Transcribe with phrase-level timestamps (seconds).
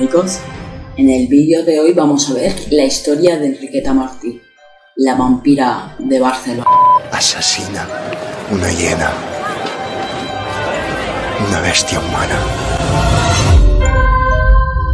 [0.00, 0.40] Conspiranoicos.
[0.96, 4.40] En el vídeo de hoy vamos a ver la historia de Enriqueta Martí,
[4.96, 6.64] la vampira de Barcelona.
[7.12, 7.86] Asesina
[8.50, 9.12] una hiena.
[11.48, 12.38] Una bestia humana.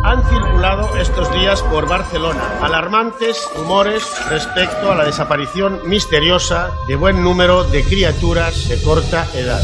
[0.04, 7.22] Han circulado estos días por Barcelona alarmantes rumores respecto a la desaparición misteriosa de buen
[7.22, 9.62] número de criaturas de corta edad.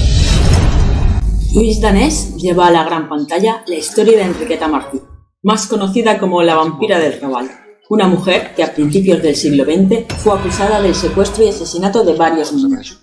[1.54, 5.00] Luis Danés lleva a la gran pantalla la historia de Enriqueta Martí,
[5.42, 7.50] más conocida como la vampira del Raval,
[7.90, 12.14] una mujer que a principios del siglo XX fue acusada del secuestro y asesinato de
[12.14, 13.00] varios niños.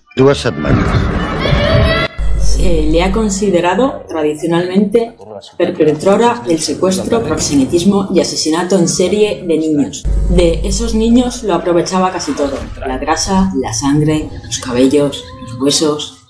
[2.41, 5.15] Se le ha considerado tradicionalmente
[5.57, 10.05] perpetrora del secuestro, proxenetismo y asesinato en serie de niños.
[10.29, 16.25] De esos niños lo aprovechaba casi todo, la grasa, la sangre, los cabellos, los huesos.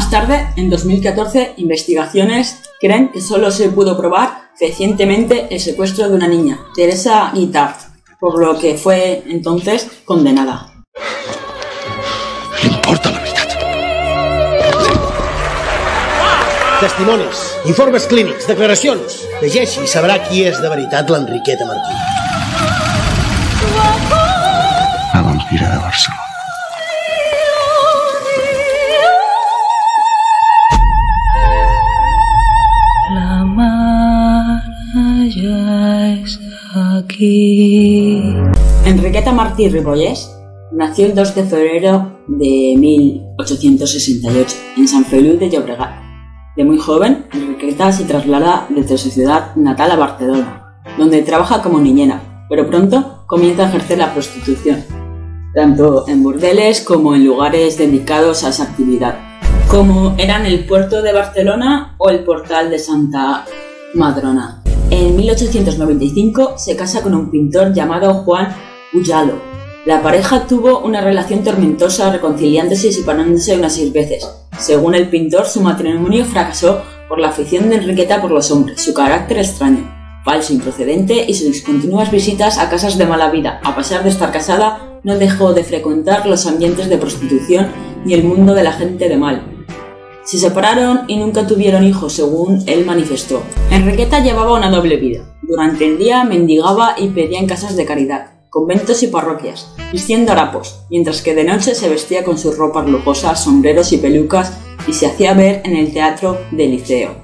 [0.00, 6.14] Más tarde, en 2014, investigaciones creen que solo se pudo probar recientemente el secuestro de
[6.14, 7.76] una niña, Teresa Guitart,
[8.18, 10.72] por lo que fue entonces condenada.
[12.62, 13.58] Importa la veritat.
[16.80, 19.20] Testimonis, informes clínics, declaracions.
[19.44, 21.94] Llegeixi i sabrà qui és de veritat l'Enriqueta Martí.
[25.12, 26.29] La vampira de Barcelona.
[38.86, 40.34] Enriqueta Martí Ripollés
[40.72, 46.00] nació el 2 de febrero de 1868 en San Feliu de Llobregat.
[46.56, 51.78] De muy joven, Enriqueta se traslada desde su ciudad natal a Barcelona, donde trabaja como
[51.78, 54.82] niñera, pero pronto comienza a ejercer la prostitución,
[55.54, 59.18] tanto en burdeles como en lugares dedicados a esa actividad,
[59.68, 63.44] como eran el puerto de Barcelona o el portal de Santa
[63.94, 64.62] Madrona.
[64.90, 68.54] En 1895 se casa con un pintor llamado Juan
[68.92, 69.40] Ullalo.
[69.86, 74.28] La pareja tuvo una relación tormentosa, reconciliándose y separándose unas seis veces.
[74.58, 78.94] Según el pintor, su matrimonio fracasó por la afición de Enriqueta por los hombres, su
[78.94, 79.90] carácter extraño,
[80.24, 83.60] falso, improcedente y sus continuas visitas a casas de mala vida.
[83.64, 87.68] A pesar de estar casada, no dejó de frecuentar los ambientes de prostitución
[88.04, 89.59] ni el mundo de la gente de mal.
[90.24, 93.42] Se separaron y nunca tuvieron hijos, según él manifestó.
[93.70, 95.24] Enriqueta llevaba una doble vida.
[95.42, 100.84] Durante el día mendigaba y pedía en casas de caridad, conventos y parroquias, vistiendo harapos,
[100.90, 105.06] mientras que de noche se vestía con sus ropas lujosas, sombreros y pelucas y se
[105.06, 107.14] hacía ver en el teatro del Liceo,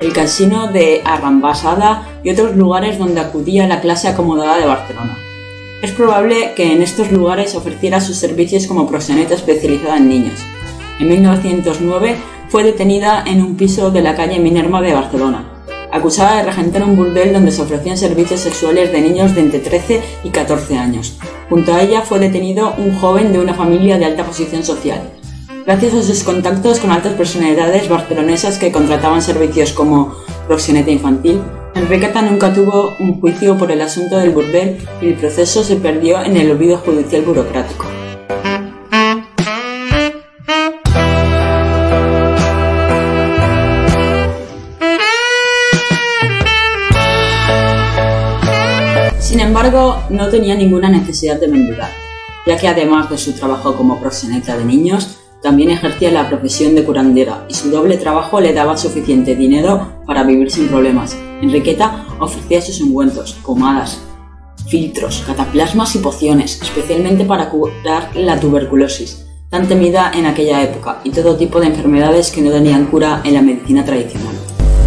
[0.00, 5.16] el casino de Arrambasada y otros lugares donde acudía la clase acomodada de Barcelona.
[5.82, 10.40] Es probable que en estos lugares ofreciera sus servicios como proxeneta especializada en niños.
[11.00, 12.16] En 1909
[12.50, 15.50] fue detenida en un piso de la calle Minerva de Barcelona,
[15.90, 20.02] acusada de regentar un burdel donde se ofrecían servicios sexuales de niños de entre 13
[20.24, 21.18] y 14 años.
[21.48, 25.00] Junto a ella fue detenido un joven de una familia de alta posición social.
[25.64, 30.14] Gracias a sus contactos con altas personalidades barcelonesas que contrataban servicios como
[30.46, 31.40] proxeneta infantil,
[31.74, 36.22] Enriqueta nunca tuvo un juicio por el asunto del burdel y el proceso se perdió
[36.22, 37.89] en el olvido judicial burocrático.
[50.08, 51.90] No tenía ninguna necesidad de mendigar,
[52.46, 56.84] ya que además de su trabajo como proxeneta de niños, también ejercía la profesión de
[56.84, 61.16] curandera y su doble trabajo le daba suficiente dinero para vivir sin problemas.
[61.40, 64.00] Enriqueta ofrecía sus ungüentos, pomadas,
[64.68, 71.10] filtros, cataplasmas y pociones, especialmente para curar la tuberculosis, tan temida en aquella época, y
[71.10, 74.34] todo tipo de enfermedades que no tenían cura en la medicina tradicional.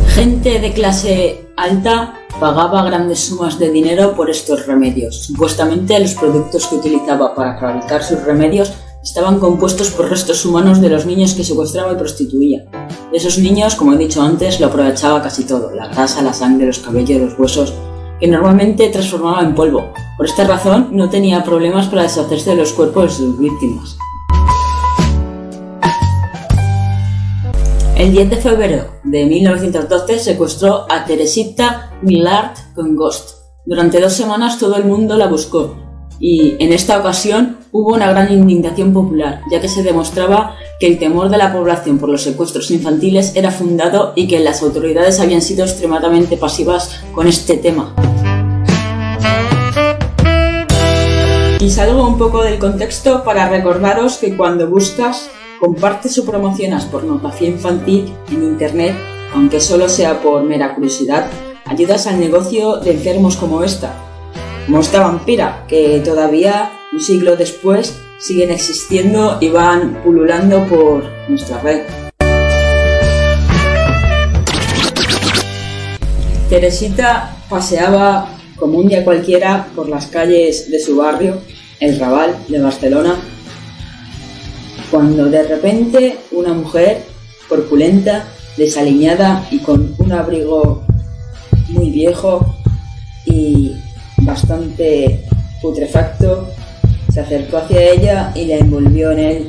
[0.09, 5.27] Gente de clase alta pagaba grandes sumas de dinero por estos remedios.
[5.27, 10.89] Supuestamente los productos que utilizaba para fabricar sus remedios estaban compuestos por restos humanos de
[10.89, 12.65] los niños que secuestraba y prostituía.
[13.11, 16.67] De esos niños, como he dicho antes, lo aprovechaba casi todo, la grasa, la sangre,
[16.67, 17.73] los cabellos, los huesos,
[18.19, 19.93] que normalmente transformaba en polvo.
[20.17, 23.95] Por esta razón, no tenía problemas para deshacerse de los cuerpos de sus víctimas.
[28.03, 33.29] El 10 de febrero de 1912 secuestró a Teresita Millard con Ghost.
[33.65, 35.77] Durante dos semanas todo el mundo la buscó
[36.19, 40.99] y en esta ocasión hubo una gran indignación popular, ya que se demostraba que el
[40.99, 45.41] temor de la población por los secuestros infantiles era fundado y que las autoridades habían
[45.41, 47.95] sido extremadamente pasivas con este tema.
[51.61, 55.29] Y salgo un poco del contexto para recordaros que cuando buscas
[55.63, 58.97] Comparte o promocionas pornografía infantil en Internet,
[59.33, 61.31] aunque solo sea por mera curiosidad,
[61.63, 63.95] ayudas al negocio de enfermos como esta,
[64.65, 71.61] como esta vampira, que todavía un siglo después siguen existiendo y van pululando por nuestra
[71.61, 71.83] red.
[76.49, 78.27] Teresita paseaba
[78.57, 81.37] como un día cualquiera por las calles de su barrio,
[81.79, 83.15] el Raval de Barcelona,
[84.93, 87.01] cuando de repente una mujer
[87.49, 90.83] corpulenta, desaliñada y con un abrigo
[91.69, 92.45] muy viejo
[93.25, 93.73] y
[94.17, 95.25] bastante
[95.63, 96.47] putrefacto,
[97.11, 99.47] se acercó hacia ella y la envolvió en él.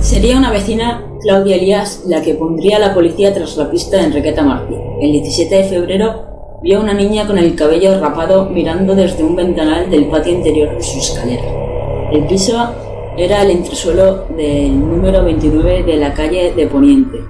[0.00, 4.06] Sería una vecina, Claudia Elías, la que pondría a la policía tras la pista de
[4.06, 4.74] Enriqueta Martí.
[5.00, 9.36] El 17 de febrero vio a una niña con el cabello rapado mirando desde un
[9.36, 11.44] ventanal del patio interior de su escalera.
[12.12, 12.74] El piso
[13.16, 17.20] era el entresuelo del número 29 de la calle de Poniente,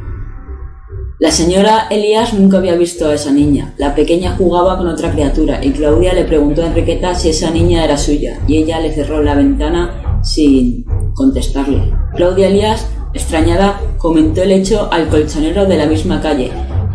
[1.20, 3.72] la señora Elías nunca había visto a esa niña.
[3.78, 7.84] La pequeña jugaba con otra criatura y Claudia le preguntó a Enriqueta si esa niña
[7.84, 10.84] era suya y ella le cerró la ventana sin
[11.14, 11.94] contestarle.
[12.16, 16.50] Claudia Elías, extrañada, comentó el hecho al colchonero de la misma calle,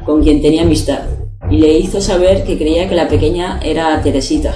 [0.06, 1.00] con quien tenía amistad,
[1.50, 4.54] y le hizo saber que creía que la pequeña era Teresita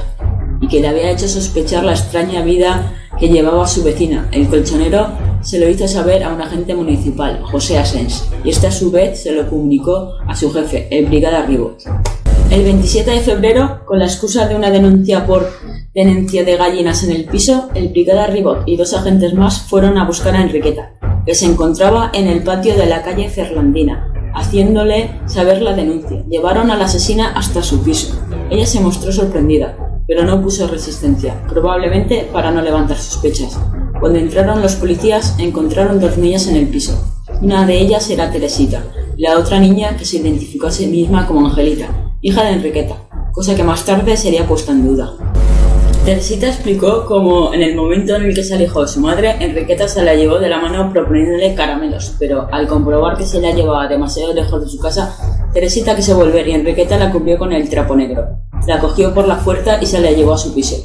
[0.60, 4.28] y que le había hecho sospechar la extraña vida que llevaba su vecina.
[4.32, 5.08] El colchonero
[5.42, 9.22] se lo hizo saber a un agente municipal, José Asens, y este a su vez
[9.22, 11.84] se lo comunicó a su jefe, el brigada Ribot.
[12.50, 15.50] El 27 de febrero, con la excusa de una denuncia por
[15.94, 20.06] tenencia de gallinas en el piso, el brigada Ribot y dos agentes más fueron a
[20.06, 20.92] buscar a Enriqueta,
[21.26, 26.24] que se encontraba en el patio de la calle Ferlandina, haciéndole saber la denuncia.
[26.30, 28.20] Llevaron a la asesina hasta su piso.
[28.50, 29.76] Ella se mostró sorprendida,
[30.08, 33.58] pero no puso resistencia, probablemente para no levantar sospechas.
[34.00, 36.98] Cuando entraron los policías encontraron dos niñas en el piso.
[37.42, 38.84] Una de ellas era Teresita,
[39.18, 41.88] la otra niña que se identificó a sí misma como Angelita,
[42.22, 42.98] hija de Enriqueta,
[43.32, 45.14] cosa que más tarde sería puesta en duda.
[46.06, 49.88] Teresita explicó cómo en el momento en el que se alejó de su madre, Enriqueta
[49.88, 53.88] se la llevó de la mano proponiéndole caramelos, pero al comprobar que se la llevaba
[53.88, 55.16] demasiado lejos de su casa,
[55.54, 58.43] Teresita quiso volver y Enriqueta la cubrió con el trapo negro.
[58.66, 60.78] La cogió por la fuerza y se la llevó a su piso.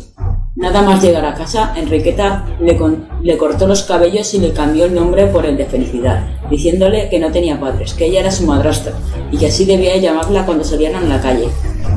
[0.57, 5.29] Nada más llegar a casa, Enriqueta le, cortó los cabellos y le cambió el nombre
[5.29, 8.93] por el de Felicidad, diciéndole que no tenía padres, que ella era su madrastra
[9.31, 11.47] y que así debía llamarla cuando salieran a la calle.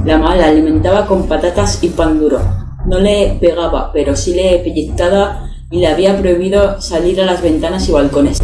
[0.05, 2.39] La mala alimentaba con patatas y pan duro.
[2.85, 7.89] No le pegaba, pero sí le pellizcaba y le había prohibido salir a las ventanas
[7.89, 8.37] y balcones.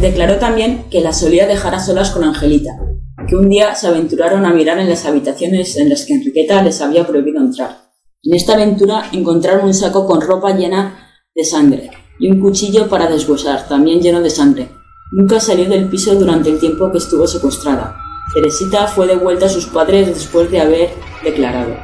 [0.00, 2.78] Declaró también que la solía dejar a solas con Angelita,
[3.26, 6.80] que un día se aventuraron a mirar en las habitaciones en las que Enriqueta les
[6.80, 7.90] había prohibido entrar.
[8.22, 13.08] En esta aventura encontraron un saco con ropa llena de sangre y un cuchillo para
[13.08, 14.68] deshuesar, también lleno de sangre.
[15.12, 17.96] Nunca salió del piso durante el tiempo que estuvo secuestrada.
[18.32, 20.90] Teresita fue devuelta a sus padres después de haber
[21.22, 21.76] declarado.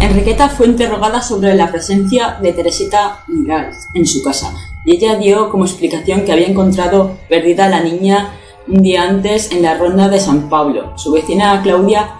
[0.00, 5.50] Enriqueta fue interrogada sobre la presencia de Teresita Miral en su casa y ella dio
[5.50, 8.39] como explicación que había encontrado perdida a la niña
[8.70, 10.92] un día antes en la ronda de San Pablo.
[10.96, 12.10] Su vecina Claudia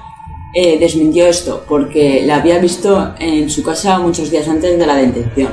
[0.55, 4.97] eh, desmintió esto porque la había visto en su casa muchos días antes de la
[4.97, 5.53] detención.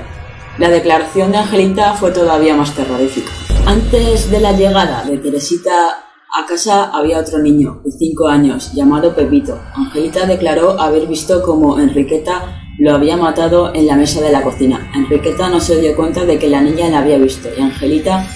[0.57, 3.31] La declaración de Angelita fue todavía más terrorífica.
[3.67, 9.15] Antes de la llegada de Teresita a casa había otro niño de 5 años llamado
[9.15, 9.59] Pepito.
[9.75, 14.91] Angelita declaró haber visto cómo Enriqueta lo había matado en la mesa de la cocina.
[14.95, 18.27] Enriqueta no se dio cuenta de que la niña la había visto y Angelita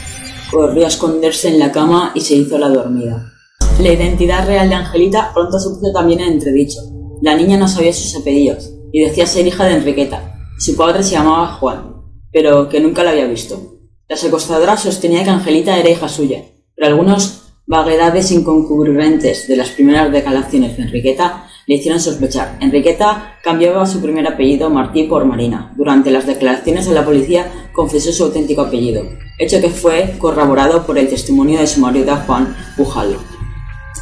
[0.52, 3.32] corrió a esconderse en la cama y se hizo la dormida.
[3.80, 6.80] La identidad real de Angelita pronto se puso también en entredicho.
[7.22, 10.36] La niña no sabía sus apellidos y decía ser hija de Enriqueta.
[10.60, 11.96] Su padre se llamaba Juan,
[12.32, 13.80] pero que nunca la había visto.
[14.08, 16.44] La secuestradora sostenía que Angelita era hija suya,
[16.76, 22.58] pero algunos vaguedades incongruentes de las primeras declaraciones de Enriqueta le hicieron sospechar.
[22.60, 25.74] Enriqueta cambiaba su primer apellido Martí por Marina.
[25.76, 29.04] Durante las declaraciones a la policía confesó su auténtico apellido,
[29.38, 33.18] hecho que fue corroborado por el testimonio de su marido Juan Pujalo.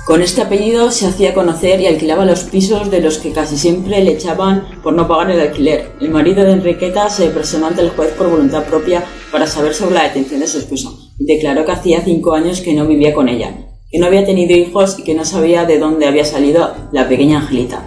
[0.06, 4.04] Con este apellido se hacía conocer y alquilaba los pisos de los que casi siempre
[4.04, 5.92] le echaban por no pagar el alquiler.
[6.01, 9.96] El marido de Enriqueta se presentó ante el juez por voluntad propia para saber sobre
[9.96, 10.89] la detención de su esposa
[11.20, 13.54] y declaró que hacía cinco años que no vivía con ella,
[13.91, 17.39] que no había tenido hijos y que no sabía de dónde había salido la pequeña
[17.39, 17.84] Angelita.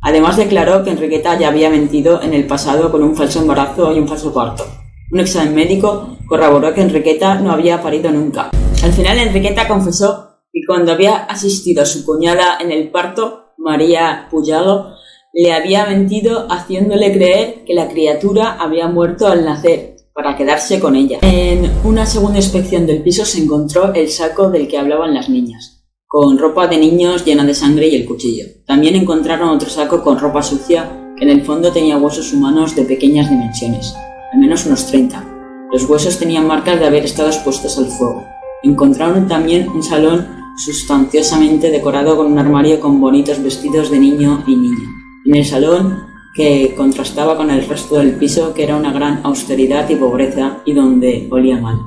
[0.00, 3.98] Además declaró que Enriqueta ya había mentido en el pasado con un falso embarazo y
[3.98, 4.64] un falso parto.
[5.10, 8.50] Un examen médico corroboró que Enriqueta no había parido nunca.
[8.82, 14.28] Al final Enriqueta confesó y cuando había asistido a su cuñada en el parto, María
[14.30, 14.94] Puyalo,
[15.32, 20.96] le había mentido haciéndole creer que la criatura había muerto al nacer, para quedarse con
[20.96, 21.18] ella.
[21.20, 25.84] En una segunda inspección del piso se encontró el saco del que hablaban las niñas,
[26.06, 28.46] con ropa de niños llena de sangre y el cuchillo.
[28.66, 32.84] También encontraron otro saco con ropa sucia que en el fondo tenía huesos humanos de
[32.84, 33.94] pequeñas dimensiones,
[34.32, 35.68] al menos unos 30.
[35.70, 38.24] Los huesos tenían marcas de haber estado expuestos al fuego.
[38.62, 40.26] Encontraron también un salón
[40.64, 44.88] sustanciosamente decorado con un armario con bonitos vestidos de niño y niña.
[45.26, 46.05] En el salón,
[46.36, 50.74] que contrastaba con el resto del piso, que era una gran austeridad y pobreza y
[50.74, 51.78] donde olía mal.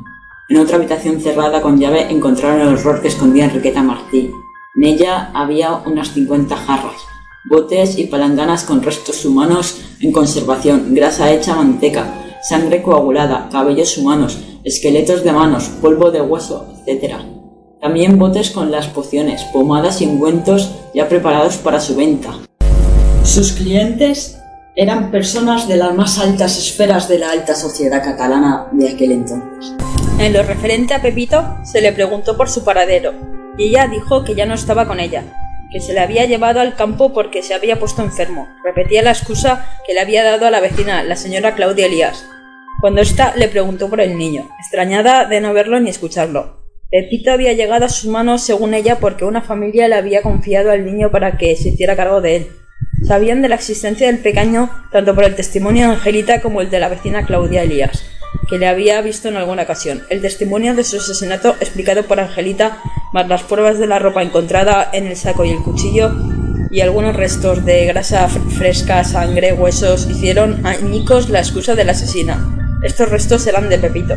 [0.50, 4.32] En otra habitación cerrada con llave encontraron el horror que escondía Enriqueta Martí.
[4.76, 7.00] En ella había unas 50 jarras,
[7.48, 14.40] botes y palanganas con restos humanos en conservación, grasa hecha manteca, sangre coagulada, cabellos humanos,
[14.64, 17.18] esqueletos de manos, polvo de hueso, etc.
[17.80, 22.34] También botes con las pociones, pomadas y ungüentos ya preparados para su venta.
[23.24, 24.39] Sus clientes
[24.82, 29.74] eran personas de las más altas esferas de la alta sociedad catalana de aquel entonces.
[30.20, 33.14] En lo referente a Pepito, se le preguntó por su paradero,
[33.58, 35.26] y ella dijo que ya no estaba con ella,
[35.70, 38.48] que se le había llevado al campo porque se había puesto enfermo.
[38.64, 42.26] Repetía la excusa que le había dado a la vecina, la señora Claudia Elías,
[42.80, 46.64] cuando ésta le preguntó por el niño, extrañada de no verlo ni escucharlo.
[46.90, 50.86] Pepito había llegado a sus manos, según ella, porque una familia le había confiado al
[50.86, 52.59] niño para que se hiciera cargo de él.
[53.06, 56.80] Sabían de la existencia del pequeño tanto por el testimonio de Angelita como el de
[56.80, 58.04] la vecina Claudia Elías,
[58.50, 60.04] que le había visto en alguna ocasión.
[60.10, 62.82] El testimonio de su asesinato, explicado por Angelita,
[63.14, 66.12] más las pruebas de la ropa encontrada en el saco y el cuchillo,
[66.72, 72.78] y algunos restos de grasa fresca, sangre, huesos, hicieron añicos la excusa de la asesina.
[72.84, 74.16] Estos restos eran de Pepito.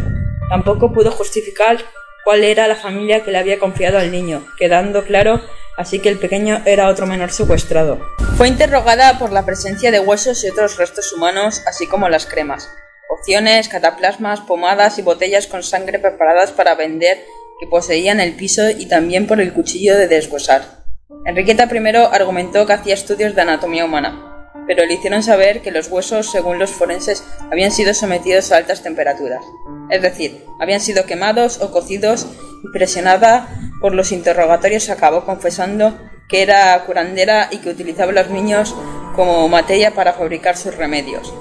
[0.51, 1.79] Tampoco pudo justificar
[2.25, 5.43] cuál era la familia que le había confiado al niño, quedando claro
[5.77, 8.01] así que el pequeño era otro menor secuestrado.
[8.37, 12.69] Fue interrogada por la presencia de huesos y otros restos humanos, así como las cremas,
[13.09, 17.25] pociones, cataplasmas, pomadas y botellas con sangre preparadas para vender
[17.61, 20.83] que poseían el piso y también por el cuchillo de deshuesar.
[21.25, 24.32] Enriqueta I argumentó que hacía estudios de anatomía humana,
[24.67, 28.83] pero le hicieron saber que los huesos, según los forenses, habían sido sometidos a altas
[28.83, 29.45] temperaturas,
[29.91, 32.27] es decir, habían sido quemados o cocidos
[32.65, 33.49] y presionada
[33.81, 38.75] por los interrogatorios acabó confesando que era curandera y que utilizaba a los niños
[39.15, 41.35] como materia para fabricar sus remedios.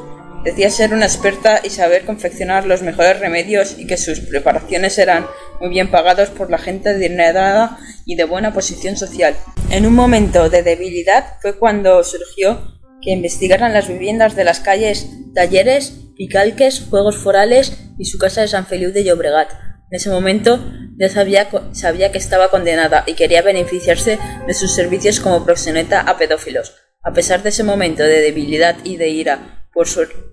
[0.43, 5.27] Decía ser una experta y saber confeccionar los mejores remedios y que sus preparaciones eran
[5.59, 9.35] muy bien pagados por la gente adinerada y de buena posición social.
[9.69, 15.07] En un momento de debilidad fue cuando surgió que investigaran las viviendas de las calles
[15.33, 19.51] Talleres, Picalques, Juegos Forales y su casa de San Feliu de Llobregat.
[19.89, 20.59] En ese momento
[20.97, 26.75] ya sabía, que estaba condenada y quería beneficiarse de sus servicios como proxeneta a pedófilos.
[27.03, 29.65] A pesar de ese momento de debilidad y de ira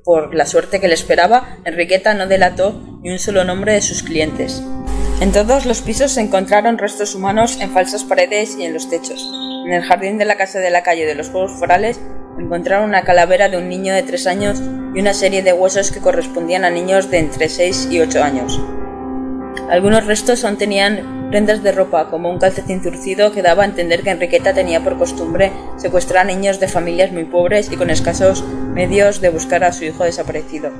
[0.04, 4.02] por la suerte que le esperaba, Enriqueta no delató ni un solo nombre de sus
[4.02, 4.62] clientes.
[5.20, 9.26] En todos los pisos se encontraron restos humanos en falsas paredes y en los techos.
[9.66, 11.98] En el jardín de la casa de la calle de los Juegos Forales
[12.38, 14.62] encontraron una calavera de un niño de 3 años
[14.95, 18.61] y una serie de huesos que correspondían a niños de entre 6 y 8 años.
[19.71, 24.02] Algunos restos aún tenían prendas de ropa, como un calcetín zurcido que daba a entender
[24.02, 28.42] que Enriqueta tenía por costumbre secuestrar a niños de familias muy pobres y con escasos
[28.73, 30.71] medios de buscar a su hijo desaparecido.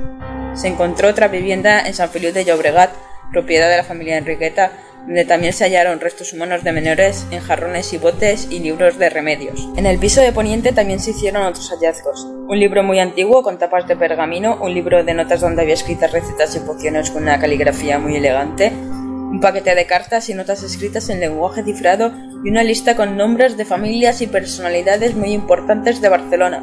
[0.55, 2.91] Se encontró otra vivienda en San Feliu de Llobregat,
[3.31, 4.73] propiedad de la familia Enriqueta,
[5.07, 9.09] donde también se hallaron restos humanos de menores en jarrones y botes y libros de
[9.09, 9.69] remedios.
[9.77, 12.25] En el piso de Poniente también se hicieron otros hallazgos.
[12.25, 16.13] Un libro muy antiguo con tapas de pergamino, un libro de notas donde había escritas
[16.13, 21.09] recetas y pociones con una caligrafía muy elegante, un paquete de cartas y notas escritas
[21.11, 22.13] en lenguaje cifrado
[22.45, 26.63] y una lista con nombres de familias y personalidades muy importantes de Barcelona.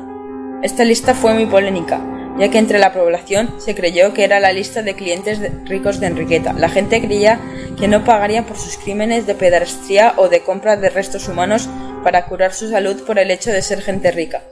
[0.63, 2.01] Esta lista fue muy polémica,
[2.37, 6.07] ya que entre la población se creyó que era la lista de clientes ricos de
[6.07, 6.53] Enriqueta.
[6.53, 7.39] La gente creía
[7.79, 11.69] que no pagarían por sus crímenes de pedastría o de compra de restos humanos
[12.03, 14.43] para curar su salud por el hecho de ser gente rica.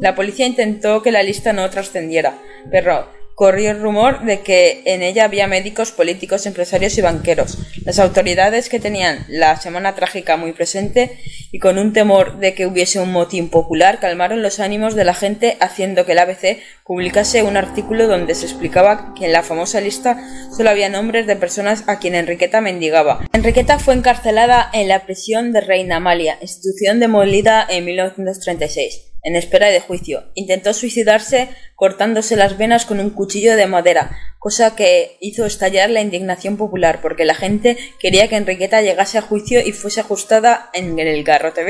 [0.00, 2.38] La policía intentó que la lista no trascendiera,
[2.70, 3.06] pero
[3.42, 7.58] corrió el rumor de que en ella había médicos, políticos, empresarios y banqueros.
[7.84, 11.18] Las autoridades que tenían la semana trágica muy presente
[11.50, 15.14] y con un temor de que hubiese un motín popular calmaron los ánimos de la
[15.14, 19.80] gente haciendo que el ABC publicase un artículo donde se explicaba que en la famosa
[19.80, 20.22] lista
[20.56, 23.26] solo había nombres de personas a quien Enriqueta mendigaba.
[23.32, 29.68] Enriqueta fue encarcelada en la prisión de Reina Amalia, institución demolida en 1936 en espera
[29.68, 30.24] de juicio.
[30.34, 36.00] Intentó suicidarse cortándose las venas con un cuchillo de madera, cosa que hizo estallar la
[36.00, 40.98] indignación popular, porque la gente quería que Enriqueta llegase a juicio y fuese ajustada en
[40.98, 41.62] el garrote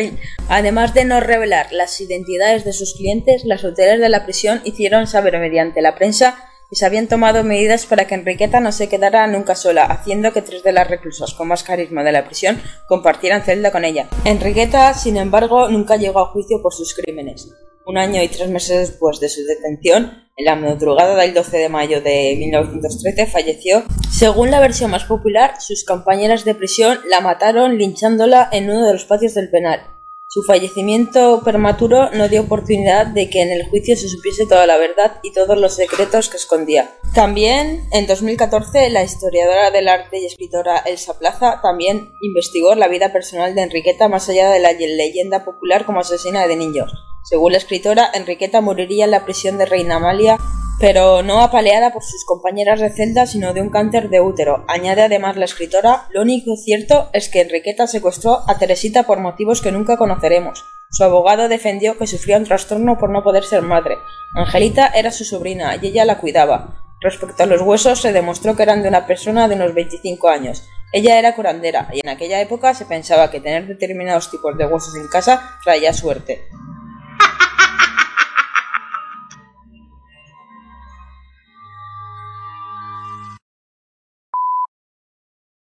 [0.48, 5.06] Además de no revelar las identidades de sus clientes, las hoteles de la prisión hicieron
[5.06, 9.26] saber mediante la prensa y se habían tomado medidas para que Enriqueta no se quedara
[9.26, 13.42] nunca sola, haciendo que tres de las reclusas con más carisma de la prisión compartieran
[13.42, 14.08] celda con ella.
[14.24, 17.50] Enriqueta, sin embargo, nunca llegó a juicio por sus crímenes.
[17.84, 21.68] Un año y tres meses después de su detención, en la madrugada del 12 de
[21.68, 23.84] mayo de 1913 falleció.
[24.10, 28.94] Según la versión más popular, sus compañeras de prisión la mataron linchándola en uno de
[28.94, 29.91] los patios del penal.
[30.34, 34.78] Su fallecimiento prematuro no dio oportunidad de que en el juicio se supiese toda la
[34.78, 36.90] verdad y todos los secretos que escondía.
[37.14, 43.12] También, en 2014, la historiadora del arte y escritora Elsa Plaza también investigó la vida
[43.12, 46.90] personal de Enriqueta más allá de la leyenda popular como asesina de niños.
[47.24, 50.38] Según la escritora, Enriqueta moriría en la prisión de Reina Amalia
[50.82, 54.64] pero no apaleada por sus compañeras de celda, sino de un cáncer de útero.
[54.66, 59.62] Añade además la escritora, lo único cierto es que Enriqueta secuestró a Teresita por motivos
[59.62, 60.64] que nunca conoceremos.
[60.90, 63.96] Su abogado defendió que sufría un trastorno por no poder ser madre.
[64.34, 66.82] Angelita era su sobrina y ella la cuidaba.
[67.00, 70.68] Respecto a los huesos, se demostró que eran de una persona de unos 25 años.
[70.92, 74.96] Ella era curandera y en aquella época se pensaba que tener determinados tipos de huesos
[74.96, 76.42] en casa traía suerte.